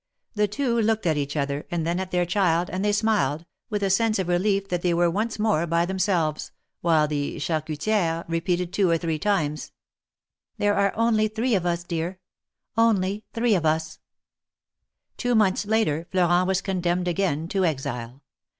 [0.33, 3.83] The two looked at each other and then at their child, and they smiled, with
[3.83, 5.85] a sense 308 THE MARKETS OF PARIS* of relief that they were once more by
[5.85, 9.71] themselves, while the Charciitiere repeated two or three times:
[10.57, 12.17] There are only three of ns, dear;,
[12.75, 13.99] only three of ns"
[15.17, 18.23] Two months later, Florent was condemned again ta exile.